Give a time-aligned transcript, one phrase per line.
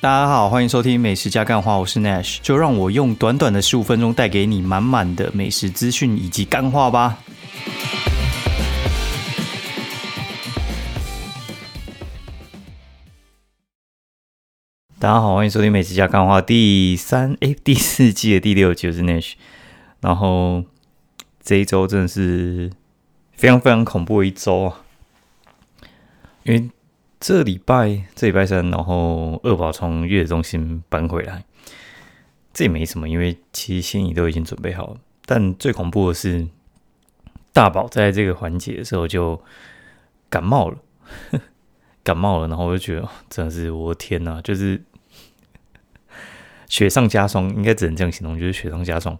[0.00, 7.18] 大家好，欢迎收听美食加干话，我是 Nash，就让我用短短的十五分钟带给你满满的美食资讯以及干话吧。
[15.00, 19.32] 大家好，欢迎收听美食加干话第三诶第四季的第六集，我是 Nash。
[20.00, 20.62] 然后
[21.42, 22.70] 这一周真的是
[23.32, 24.80] 非常非常恐怖的一周啊，
[26.44, 26.70] 因为。
[27.20, 31.44] 这礼拜，这礼拜三，然后二宝从月子中心搬回来，
[32.52, 34.96] 这也没什么，因为其实心里都已经准备好了。
[35.26, 36.46] 但最恐怖的是，
[37.52, 39.42] 大宝在这个环节的时候就
[40.30, 40.78] 感冒了，
[42.04, 44.80] 感冒了，然后我就觉得真的是我的天哪，就是
[46.68, 49.18] 雪上加霜，应该只能这样形容，就是雪上加霜。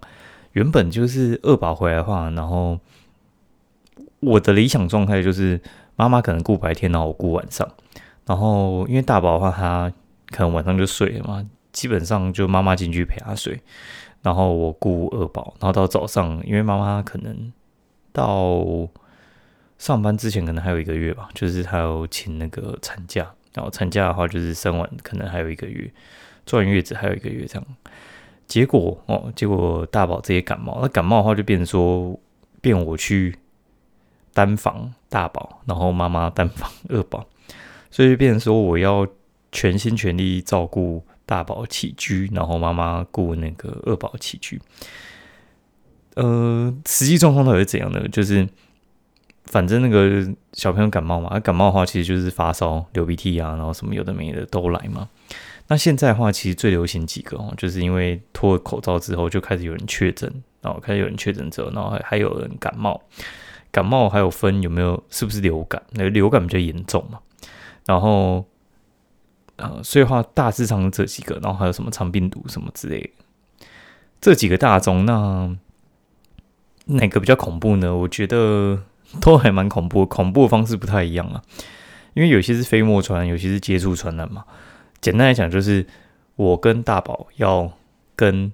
[0.53, 2.79] 原本就是二宝回来的话，然后
[4.21, 5.61] 我的理想状态就是
[5.99, 7.69] 妈妈可能顾白天，然后我顾晚上。
[8.25, 9.93] 然后，因为大宝的话，他
[10.31, 13.61] 可能晚上就睡了嘛，基本上就妈妈进去陪他睡，
[14.23, 17.53] 然后我顾二宝，然后到早上，因为妈妈可能
[18.13, 18.65] 到
[19.79, 25.91] 上班之前可能还有一个月吧，就是他有请那个产假，然后产假的话就是生完可能还有一个月，
[26.47, 27.67] 坐完月子还有一个月这样。
[28.47, 32.19] 结果哦，结果大宝直接感冒，那感冒的话就变成说
[32.61, 33.35] 变我去
[34.39, 37.27] 单房大宝，然后妈妈单房二宝。
[37.91, 39.05] 所以变成说，我要
[39.51, 44.61] 全心全力照顾大宝起居，然后妈妈顾那个二宝起居。
[46.15, 48.07] 呃，实际状况到底是怎样的？
[48.11, 48.49] 就是
[49.47, 55.09] 反正那个小朋友感冒嘛，感冒的话其实就是发烧、流鼻涕啊，然后什么有的没的都来嘛。
[55.67, 63.03] 那现在的话，其实最流行几个哦，就是因为脱了口罩之后，就开始有人确诊，然后开始有人确诊之后，然后还还有人感冒。
[63.71, 65.83] 感冒还有分有没有是不是流感？
[65.91, 67.21] 那流感比较严重嘛。
[67.87, 68.45] 然后，
[69.57, 73.67] 呃，所以话大致上这几个，然后还有什么肠病毒什么之类的，
[74.21, 75.57] 这几个大宗，那
[76.85, 77.97] 哪个比较恐怖呢？
[77.97, 78.83] 我觉得
[79.23, 81.43] 都还蛮恐怖，恐怖的方式不太一样啊。
[82.13, 84.45] 因为有些是飞沫传染，有些是接触传染嘛。
[85.01, 85.87] 简单来讲，就是
[86.37, 87.73] 我跟大宝要
[88.15, 88.53] 跟，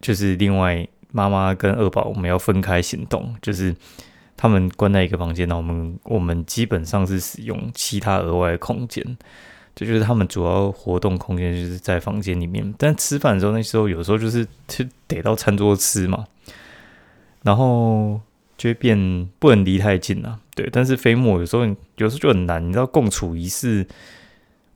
[0.00, 3.74] 就是另外妈妈跟二宝，我们要分开行动，就是。
[4.46, 9.04] 他们关在一个房间，那我们我们基本上是使用其他额外的空间，
[9.74, 12.72] 这就是他们主要活动空间，就是在房间里面。
[12.78, 16.26] 但吃饭的时候，那时候有时候就是就得到餐桌吃嘛，
[17.42, 18.20] 然后
[18.56, 20.38] 就会变不能离太近啊。
[20.54, 23.84] 对，但是飞沫有时候有时候就很难，你知道共处一室，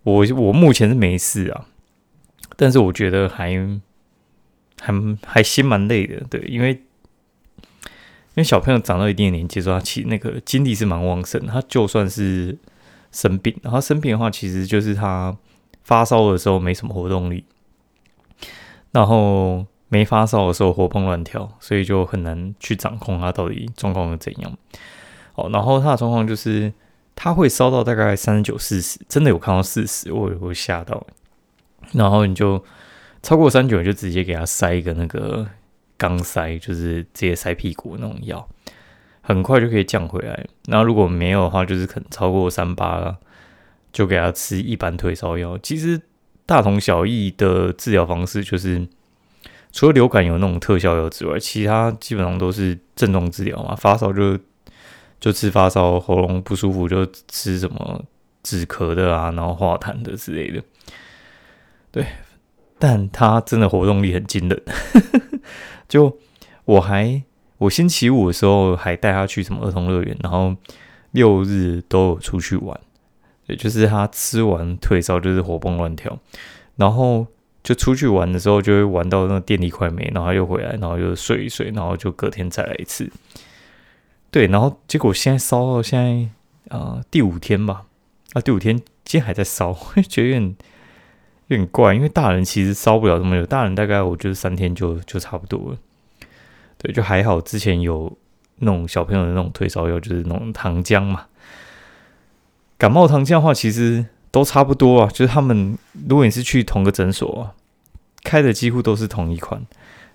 [0.02, 1.66] 我我目前是没事啊，
[2.56, 3.54] 但是我觉得还
[4.80, 4.92] 还
[5.24, 6.82] 还心蛮累的，对，因为。
[8.40, 11.44] 因为小朋友长到一定的年纪之后，他其那个精力是蛮旺盛。
[11.46, 12.56] 他就算是
[13.12, 15.36] 生病，然后生病的话，其实就是他
[15.84, 17.44] 发烧的时候没什么活动力，
[18.92, 24.56] 然后没发烧的时候活蹦乱跳，所以就很难去掌控他到底状况是怎样。
[25.34, 26.72] 哦，然后他的状况就是
[27.14, 31.06] 他会烧到大概三十九、四十，真的有看到四十，我也会吓到。
[31.92, 32.64] 然后你就
[33.22, 35.46] 超过三九，就直接给他塞一个那个。
[36.00, 38.48] 肛塞就是直接塞屁股那种药，
[39.20, 40.46] 很快就可以降回来。
[40.64, 43.18] 那如果没有的话，就是可能超过三八了，
[43.92, 45.58] 就给他吃一般退烧药。
[45.58, 46.00] 其实
[46.46, 48.88] 大同小异的治疗方式，就是
[49.70, 53.76] 除了流感有那种特效药之外，其他基本上都是症状治疗嘛。
[53.76, 54.38] 发烧就
[55.20, 58.04] 就吃发烧，喉咙不舒服就吃什么
[58.42, 60.62] 止咳的啊，然后化痰的之类的。
[61.92, 62.06] 对，
[62.78, 64.62] 但他真的活动力很惊人。
[65.90, 66.16] 就
[66.64, 67.20] 我还
[67.58, 70.54] 我星期五的时候还带他去什么儿童乐园，然后
[71.10, 72.78] 六日都有出去玩，
[73.44, 76.16] 对，就是他吃完退烧就是活蹦乱跳，
[76.76, 77.26] 然后
[77.64, 83.10] 就出去玩的时候就会玩到那个电力快没，然后又回来，然后又睡一睡，然后就隔天再来一次，
[84.30, 87.82] 对，然后结果现在烧到现在啊第五天吧，
[88.34, 90.56] 啊第五天今天还在烧， 我觉得有点。
[91.48, 95.78] 有点怪，因为大人其实烧不了这么久，大人大概我觉得三天就就差不多了。
[96.82, 97.38] 对，就还好。
[97.40, 98.10] 之前有
[98.56, 101.26] 那种小朋友的那种退烧药，就是那种糖浆嘛。
[102.78, 105.06] 感冒糖浆的话，其实都差不多啊。
[105.08, 105.76] 就是他们
[106.08, 107.52] 如果你是去同个诊所啊，
[108.24, 109.62] 开的几乎都是同一款。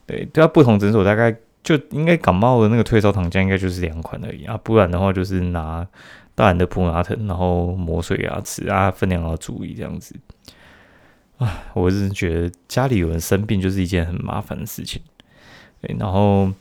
[0.08, 4.60] 对，对啊，不同诊所大概就应该感冒的那个退烧糖浆应该就是两款而已啊。
[4.64, 5.88] 不然的话，就是拿
[6.34, 10.16] 大人的普拿疼，然后磨碎牙齿啊，分量要注意这样子。
[11.38, 15.02] 啊，我是觉得家里有人生病就是一件很麻烦的事情。
[16.00, 16.52] 然后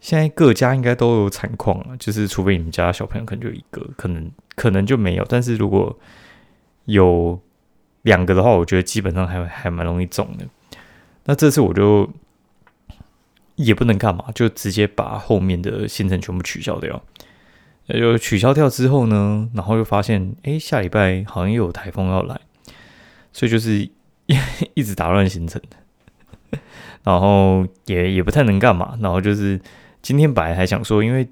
[0.00, 5.24] 现在各家应该都有产况了，就是除非你们家小朋友可能就一个，可能可能就没有。
[5.28, 5.98] 但是如果
[6.84, 7.40] 有
[8.02, 10.46] 两个的话，我觉得基本上还还蛮容易中的。
[11.24, 12.10] 那这次我就
[13.56, 17.02] 也不能干嘛，就直接把后面的行程全部取消掉。
[17.86, 22.40] 就取消掉之后呢，然后又发现，哎，下礼拜好像又有台风要来，
[23.32, 23.88] 所以就是
[24.72, 25.60] 一直打乱行程。
[27.04, 28.96] 然后也也不太能干嘛。
[29.00, 29.60] 然后就是
[30.02, 31.28] 今天本来还想说，因为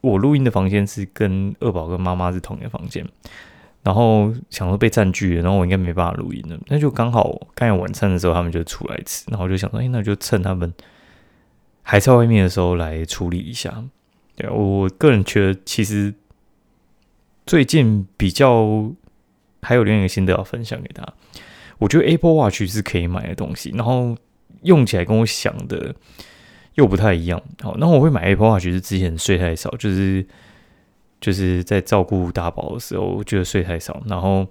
[0.00, 3.06] 我录音的房间是跟二宝跟妈妈是同一个房间。
[3.84, 6.56] 然后想说被占据了，然后我应该没办法录音了。
[6.68, 10.72] 那就刚好刚有晚餐的时候，他们就出来吃，然后我就想说，哎，那就趁他们
[11.82, 13.82] 还在外面的时候来处理一下。
[14.36, 16.14] 对我个人觉得，其实
[17.44, 18.88] 最近比较
[19.62, 21.04] 还有另一个心得要分享给他。
[21.78, 24.16] 我觉得 Apple Watch 是可以买的东西，然后
[24.62, 25.94] 用起来跟我想的
[26.74, 27.42] 又不太一样。
[27.60, 30.26] 好，那我会买 Apple Watch 是之前睡太少，就是。
[31.22, 34.44] 就是在照顾大宝的时候，我觉得睡太少，然后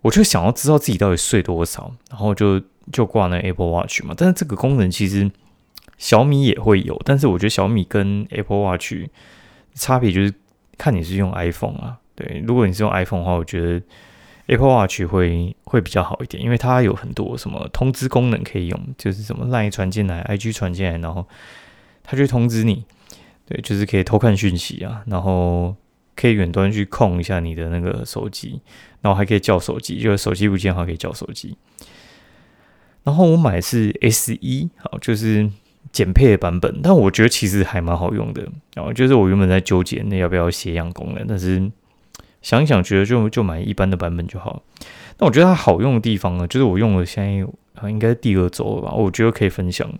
[0.00, 4.14] 我就想要知道自己到底睡多少，然后就就挂那 Apple Watch 嘛。
[4.16, 5.28] 但是这个功能其实
[5.98, 8.94] 小米也会有，但是我觉得小米跟 Apple Watch
[9.74, 10.32] 差别就是
[10.78, 11.98] 看你是用 iPhone 啊。
[12.14, 13.82] 对，如果你是用 iPhone 的话，我觉得
[14.50, 21.26] Apple Watch 会会比较好一点，因为它有很多什么通知功能可以用，就是什么 Line 传进来，IG 传进来，然后
[22.02, 22.84] 它就通知你。
[23.46, 25.74] 对，就是可以偷看讯息啊，然后
[26.16, 28.60] 可以远端去控一下你的那个手机，
[29.00, 31.56] 然后还可以叫手机，就是手机不见的话可以叫手机。
[33.04, 35.48] 然后我买是 S 一，好，就是
[35.92, 38.48] 减配的版本，但我觉得其实还蛮好用的。
[38.74, 41.70] 然后就是我原本在纠结那要不要斜阳功能，但是
[42.42, 44.62] 想一想觉得就就买一般的版本就好。
[45.18, 49.90] 那我觉得它好用的地方呢，就是我用了现在应该第二周了吧，我觉得可以分享，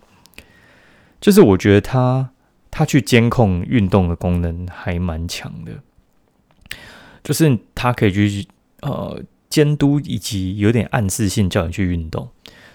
[1.19, 2.31] 就是我觉得它。
[2.73, 5.73] 它去监控运动的功能还蛮强的，
[7.21, 8.47] 就是它可以去
[8.81, 12.29] 呃监督以及有点暗示性叫你去运动，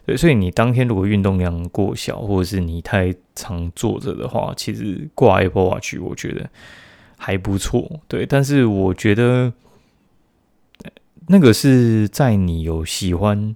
[0.05, 6.51] 对，所以你当天如果运动量过小，或者是你太常坐着的话，其实挂 Apple Watch 我觉得
[7.17, 9.53] 还不错，对，但是我觉得
[11.29, 13.55] 那个是在你有喜欢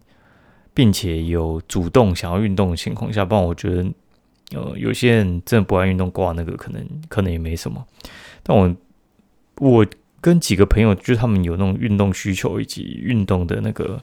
[0.75, 3.91] 并且有主动想要运动的情况下，不然我觉得。
[4.53, 7.87] 呃，有些人真的不爱运动，挂那个可能可能也没什么。
[8.43, 8.75] 但我
[9.61, 9.87] 我
[10.21, 14.03] 跟几个朋友，就是他们有那种运动需求以及运动的那个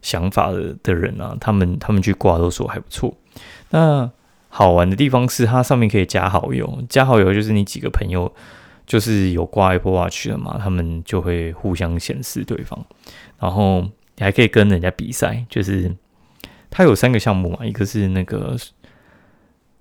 [0.00, 3.14] 想法的的人啊，他们他们去挂都说还不错。
[3.68, 4.10] 那
[4.48, 8.34] 好玩的地方是，它上面可以加好友，加好友就是你几个朋友
[8.86, 12.82] 就是有挂 Apple Watch 的嘛，他们就会互相显示对方，
[13.38, 15.94] 然后你还可以跟人家比赛，就是
[16.70, 18.56] 它有三个项目嘛，一个是那个。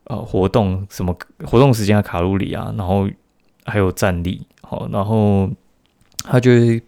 [0.08, 3.10] 呃，活动什么活动时间啊，卡路里啊，然后
[3.66, 5.50] 还有站立，好，然后
[6.20, 6.84] 他就会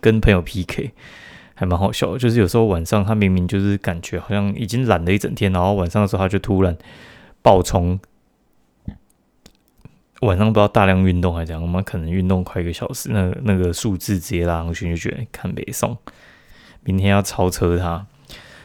[0.00, 0.92] 跟朋友 PK，
[1.56, 2.16] 还蛮好笑。
[2.16, 6.78] 就是有时候晚上他明明就是感觉好像已经懒了一整天，然后晚上的时候他就突然
[7.42, 7.98] 爆冲，
[10.20, 15.96] 晚上不知道大量运动还是怎样，我们可能运动快一个小时，那那个数字直接拉上去，就觉得看北宋，
[16.84, 18.06] 明天要超车他。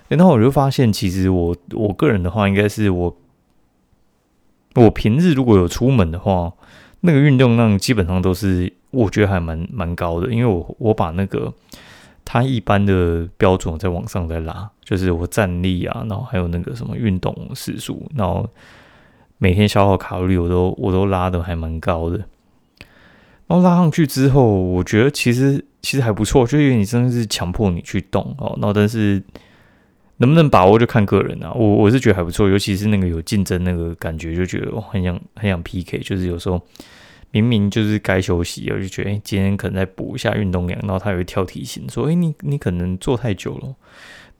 [0.07, 3.17] 然后我就发现，其实我我个人的话，应该是我。
[4.75, 6.51] 我平日如果有出门的话，
[7.01, 11.53] 那个运动量基本上都是我觉得还蛮蛮高的，因为我我把那个
[12.25, 18.49] 它一般的标准在往上再拉，就是我站立啊，然后还有那个什么运动时数，然后
[19.43, 22.17] 每天消耗卡路里我都我都拉的还蛮高的。
[23.47, 29.21] 然后拉上去之后，我觉得其实其实还不错，就因为你真的是强迫你去动哦，然后但是。
[30.17, 35.97] 能不能把握就看个人啊，我我是觉得还不错，尤其是那个有竞争那个感觉，就觉得很想很想 PK。
[35.99, 36.61] 就是有时候
[37.31, 43.75] 明明就是该休息，我就觉得哎，今天可能再补一下运动量，然后他会跳提醒说，哎，你你可能做太久了，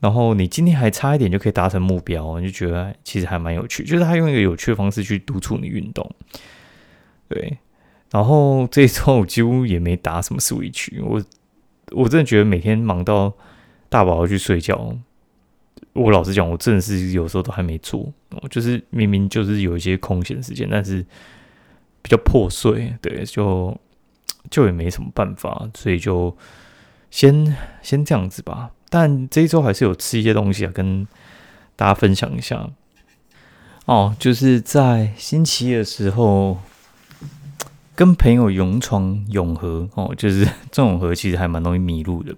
[0.03, 6.13] 然后你今天还差一点就可以达成目标，你就觉得其实还蛮有趣，就是他用一个有趣的方式去督促你运动。
[7.29, 7.57] 对，
[8.11, 11.23] 然后这一周我几乎也没打什么 Switch，我
[11.93, 13.31] 我真的觉得每天忙到
[13.87, 14.93] 大宝要去睡觉。
[15.93, 21.01] 我老实讲，我真的是有时候都还没做，我就是明明就是有一些空闲时间，但是
[22.01, 23.79] 比较破碎，对，就
[24.51, 26.35] 就也没什么办法，所以就
[27.09, 28.71] 先先这样子吧。
[28.93, 31.07] 但这一周还是有吃一些东西啊，跟
[31.75, 32.69] 大家分享一下。
[33.85, 36.59] 哦，就是在星期一的时候，
[37.95, 42.35] 跟朋友勇闯永和哦，就是 这永和其实还蛮容易迷路的。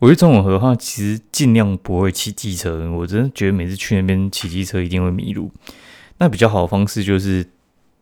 [0.00, 2.90] 我觉得这种和的话，其实尽量不会骑机车。
[2.90, 5.48] 我真的觉得每次去那边骑机车一定会迷路。
[6.18, 7.46] 那比较好的方式就是，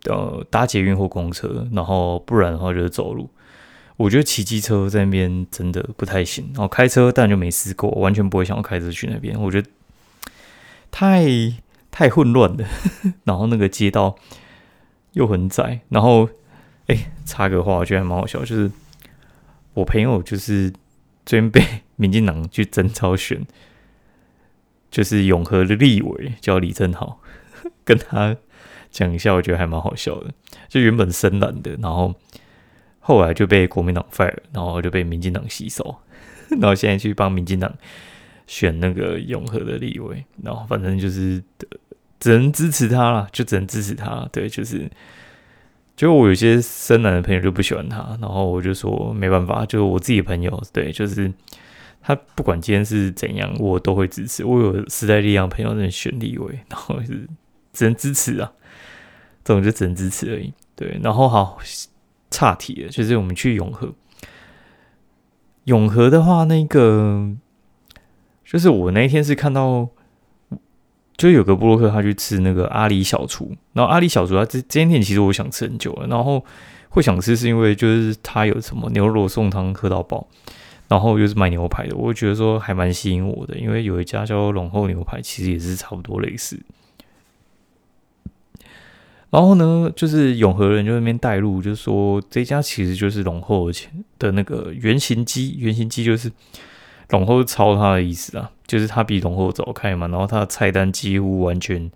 [0.06, 3.28] 呃，搭捷运或公车，然后不然的话就是走路。
[3.96, 9.40] 我觉得骑机车在那边真的不太行，然后开车但就没试过，完全不会想要开车去那边。
[9.40, 9.70] 我觉得
[10.90, 11.26] 太
[11.90, 12.66] 太混乱了，
[13.24, 14.16] 然后那个街道
[15.12, 16.28] 又很窄，然后
[16.88, 18.70] 哎，插个话，我觉得还蛮好笑，就是
[19.72, 20.70] 我朋友就是
[21.24, 21.62] 最近被
[21.96, 23.46] 民进党去征召选，
[24.90, 27.18] 就是永和的立委叫李正豪，
[27.82, 28.36] 跟他
[28.90, 30.34] 讲一下，我觉得还蛮好笑的，
[30.68, 32.14] 就原本深蓝的，然后。
[33.06, 35.96] 后来就被国民党 fire，然后就被民进党吸收，
[36.60, 37.72] 然后现在去帮民进党
[38.48, 41.40] 选那个永和的立委，然后反正就是
[42.18, 44.28] 只能支持他了，就只能支持他。
[44.32, 44.90] 对，就是，
[45.94, 51.32] 就我有些深蓝的朋友就不喜欢他，然后我就说没办法，就我自己的朋友，对，就是
[52.02, 54.44] 他不管今天是怎样，我都会支持。
[54.44, 57.28] 我有时代力量朋友在选立委，然后是
[57.72, 58.52] 只能支持啊，
[59.44, 60.52] 这种就只能支持而已。
[60.74, 61.56] 对，然后好。
[62.30, 63.94] 岔题了，就是我们去永和。
[65.64, 67.28] 永和的话，那个
[68.44, 69.88] 就是我那一天是看到，
[71.16, 76.44] 就有个布洛克他去吃那个阿里小厨，然后阿里小厨他这这间店其实我想吃很久了，然后
[76.90, 80.28] 会想吃是因为就是他有什么牛肉送汤喝到饱，
[80.86, 86.60] 然后又是卖牛排的，我觉得说还蛮吸引我的，因为有一家叫龙后牛排，其实也是差不多类似。
[89.36, 96.32] 然后呢，就是永和人就那边带路，就是说这家其实就是龙后前的那个原型机，原型机就是
[97.10, 101.90] 龙后抄他的意思啊，就是他比龙后早开嘛，然后他的菜单几乎完全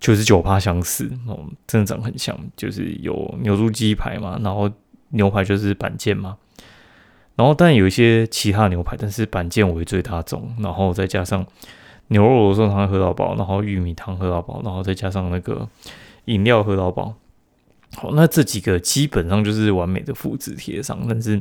[0.00, 4.70] 九十九趴相似哦，真的长很像，就是有牛猪鸡排嘛，然后
[5.10, 6.38] 牛排就是板腱嘛，
[7.34, 11.44] 然后但有一些其他牛排，但是板腱为最大宗，然后再加上
[12.08, 15.68] 牛肉罗宋汤喝到饱，然后玉米汤喝到饱，然后再加上那个。
[16.26, 17.14] 饮料喝到饱，
[17.96, 20.98] 好，那这几个基本上就是完美的复制贴上。
[21.08, 21.40] 但是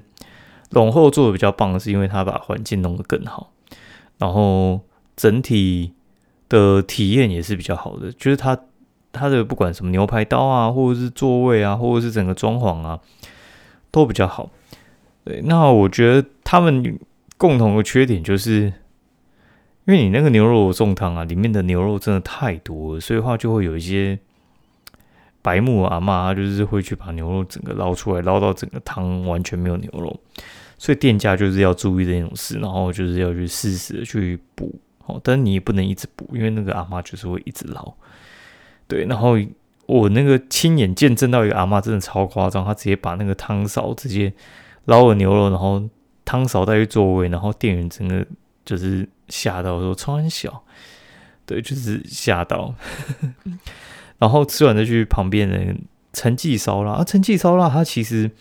[0.71, 3.51] 龙后做的比较棒是，因为他把环境弄得更好，
[4.19, 4.79] 然后
[5.15, 5.93] 整体
[6.47, 8.11] 的体验也是比较好的。
[8.11, 8.57] 就是他
[9.11, 12.99] 他的不管什么牛排刀啊，或者是座位啊，或者是整个装潢啊，
[13.89, 14.51] 都比较好。
[15.23, 16.99] 对，那我觉得他们
[17.37, 18.71] 共同的缺点就是，
[19.85, 24.19] 因为你那个牛肉重汤啊，里面的牛肉真的太多了，所以话就会有一些。
[25.45, 30.19] 白木阿妈，他就是会去把牛肉整个捞出来，捞到整个汤完全没有牛肉，
[30.75, 34.73] 所以店家就是要注意这种事，然后就是要去适时的去补，
[35.05, 37.93] 哦，但你也不能一直补，因为那个阿妈就是会一直捞，
[38.87, 39.37] 对，然后
[39.85, 44.33] 我那个亲眼见证到一个阿妈真的超夸张，他直接把那个汤勺直接
[44.85, 45.87] 捞了牛肉，然后
[46.25, 48.25] 汤勺带去座位，然后店员整个
[48.65, 50.63] 就是吓到说超小，
[51.45, 52.73] 对，就是吓到。
[54.17, 55.75] 然后吃完再去旁边的
[56.13, 58.31] 陈记烧腊啊，陈记烧腊它其实，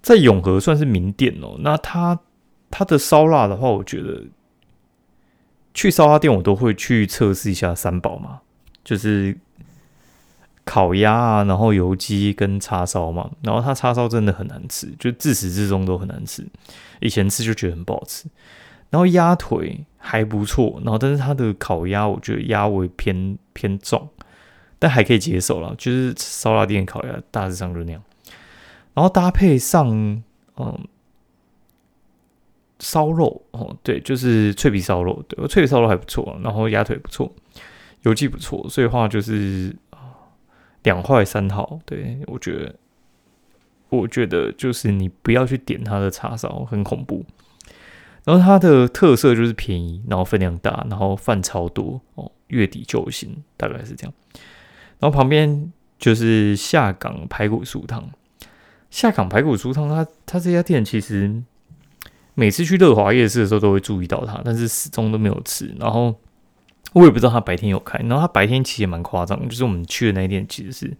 [0.00, 1.56] 在永和算是名店哦。
[1.58, 2.18] 那它
[2.70, 4.22] 它的烧腊的话，我觉得
[5.74, 8.40] 去烧腊店我都会去测试一下三宝嘛，
[8.84, 9.36] 就是
[10.64, 13.28] 烤鸭啊，然后油鸡跟叉烧嘛。
[13.42, 16.46] 然后它叉烧真的很难吃，就自始至终都很难吃。
[17.00, 18.28] 以前吃就觉得很不好吃。
[18.90, 24.08] 然后鸭腿还不错，然后但是它的烤鸭我觉得鸭味偏偏重。
[24.82, 28.02] 但还可以接受了，就是烧腊店烤鸭大致上就那样，
[28.94, 29.88] 然后搭配上
[30.56, 30.88] 嗯
[32.80, 37.32] 烧肉哦，对，就是脆皮烧肉，对，脆皮烧肉还不错，然后鸭腿不错，
[38.00, 39.72] 油鸡不错，所以话就是
[40.82, 42.74] 两坏三好，对我觉得，
[43.88, 47.24] 我觉得就是你不要去点它的叉烧，很恐怖。
[48.24, 54.12] 然后它的特色就是便宜，然后分量大，然后饭超多哦，月底就行，大概是这样。
[55.02, 58.08] 然后旁边就是下港排骨酥汤，
[58.88, 61.42] 下港排骨酥汤，它它这家店其实
[62.34, 65.74] 每次去乐华夜市的时候都会注意到它，但是始终都没有吃。
[65.80, 66.14] 然后
[66.92, 70.96] 我也不知道它白天有开，然后它白天其实也蛮夸张，就是我们去的那一天其实是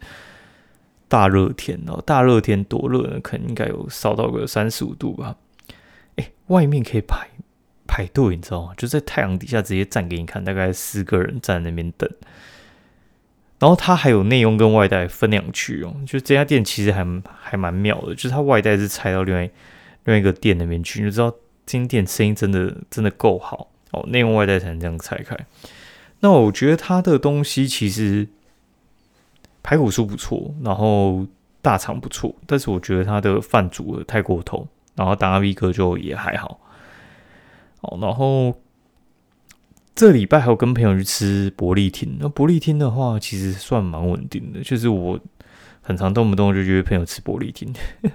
[1.07, 3.21] 大热天哦，大热天多热呢？
[3.21, 5.37] 可能应该有烧到个三十五度吧。
[6.17, 7.29] 哎，外面可以排
[7.87, 8.73] 排队，你知道吗？
[8.77, 12.11] 就在太阳底下直接站给你看，大概四个人站在那边等。
[13.63, 17.07] 然后它还有内用跟外带分两区哦，就这家店其实还
[17.41, 19.49] 还蛮妙的，就是它外带是拆到另外
[20.03, 21.33] 另外一个店那边去，你就知道
[21.65, 25.37] 这店生意真的真的够好哦，内用外带才能这样拆开。
[26.19, 28.27] 那我觉得它的东西其实
[29.63, 31.25] 排骨酥不错，然后
[31.61, 34.67] 大肠不错，但是我觉得它的饭煮的太过头，
[34.97, 36.59] 然后达 V 哥就也还好
[37.83, 38.53] 哦，然后。
[39.95, 45.21] 这礼拜还有跟朋友去吃伯利厅，那伯利厅的话其实算蛮稳定的，就是我
[45.83, 47.73] 很常动不动就约朋友吃伯利厅，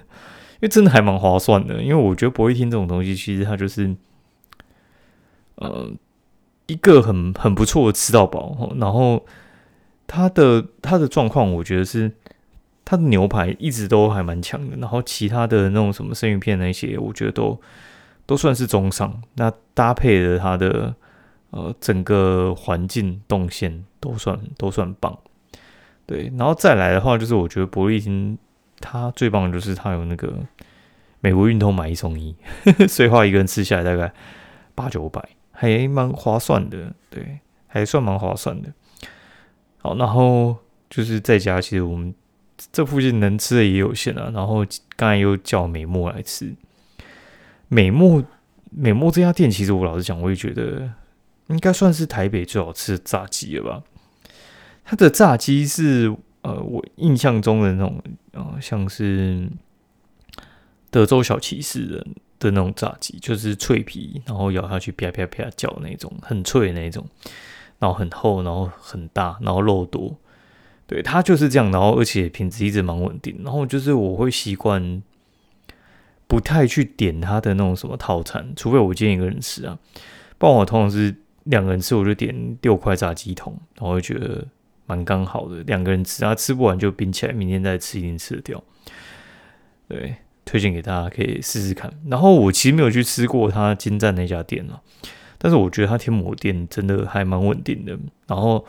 [0.62, 1.84] 为真的还蛮划算的。
[1.84, 3.96] 因为我觉得博利汀这种东西，其实它就是，
[5.56, 5.92] 呃，
[6.66, 8.74] 一个很很不错的吃到饱。
[8.80, 9.24] 然后
[10.08, 12.12] 它的它的状况，我觉得是
[12.84, 14.76] 它的牛排一直都还蛮强的。
[14.78, 17.62] 然后其他的那种什么生鱼片那些，我觉得都
[18.26, 19.22] 都算是中上。
[19.36, 20.96] 那搭配的它的
[21.52, 25.18] 呃整个环境动线都算都算棒。
[26.06, 28.38] 对，然后再来的话，就是我觉得伯利金
[28.80, 30.34] 它最棒的就是它有那个
[31.20, 32.36] 美国运通买一送一，
[32.88, 34.14] 所以话一个人吃下来大概
[34.74, 36.94] 八九百，还蛮划算的。
[37.10, 38.72] 对，还算蛮划算的。
[39.80, 40.56] 好，然后
[40.90, 42.14] 就是在家，其实我们
[42.72, 44.32] 这附近能吃的也有限啊。
[44.34, 46.56] 然后刚才又叫美墨来吃，
[47.68, 48.24] 美墨
[48.72, 50.90] 美墨这家店，其实我老实讲，我也觉得
[51.48, 53.84] 应该算是台北最好吃的炸鸡了吧。
[54.84, 58.02] 它的炸鸡是呃，我印象中的那种
[58.32, 59.50] 呃，像是
[60.90, 62.08] 德州小骑士的
[62.40, 67.06] 的那种炸鸡，就是脆皮，然后咬下去啪啪啪叫那种，很脆那种，
[67.80, 70.16] 然后很厚，然后很大，然后肉多，
[70.86, 75.04] 对，它就是这样，然后而且品质一直蛮稳定，然后就是我会习惯
[76.28, 79.78] 不太去点它的那种什么套餐，除非我今天一个人吃啊，
[80.38, 81.14] 不然我通常是
[81.48, 84.46] 两个人吃，我就点六块炸鸡桶，然后就觉得。
[84.90, 88.64] 蛮刚好的，两个人吃，啊，吃不完就冰起来，明天再吃一定吃得掉。
[89.90, 91.92] 对，推荐给大家可以试试看。
[92.06, 94.80] 然后我其实没有去吃过他金站那家店啊，
[95.38, 98.00] 但是我觉得他天母店真的还蛮稳定的。
[98.28, 98.66] 然后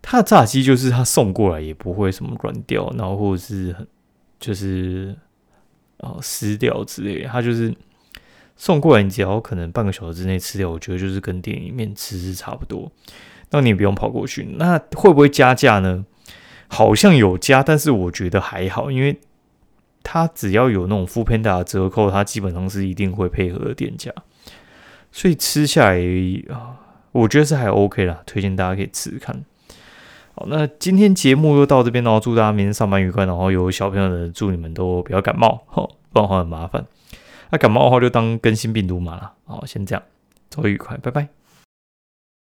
[0.00, 3.86] 他的炸鸡就是他送过来也不会什么软掉，然后或者是很
[4.40, 5.14] 就是
[5.98, 7.70] 啊湿掉之类的，他就是
[8.56, 12.90] 送过来，你只要可能半个小时之内吃掉，我觉得就是跟店里面吃是差不多。
[13.50, 16.04] 那你不用跑过去，那会不会加价呢？
[16.66, 19.20] 好像有加，但是我觉得还好，因为
[20.02, 24.10] 它只要有那种副 Panda 的折扣，它基本上是一定会配合的店家，
[25.12, 25.98] 所以吃下来
[26.50, 26.80] 啊，
[27.12, 29.44] 我觉得是还 OK 啦，推荐大家可以吃吃看。
[30.34, 36.84] 好，那今天节目就到这边喽，祝大家明天上班愉快，然后有小朋友的祝你们都不要感冒，哈，不然的话很麻烦。
[37.54, 40.02] 那感冒的话就当更新病毒嘛了，好，先这样，
[40.50, 41.28] 周愉快，拜拜。